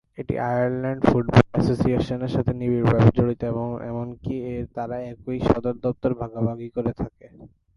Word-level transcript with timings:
এটি 0.17 0.33
Ireland 0.47 1.01
football 1.05 1.41
অ্যাসোসিয়েশনের 1.49 2.31
সাথে 2.35 2.51
নিবিড়ভাবে 2.59 3.09
জড়িত 3.17 3.41
এবং 3.51 3.67
এমনকি 3.91 4.35
তারা 4.75 4.97
একই 5.11 5.39
সদর 5.47 5.75
দপ্তর 5.85 6.11
ভাগাভাগি 6.21 6.67
করে 6.75 6.91
থাকে। 7.01 7.25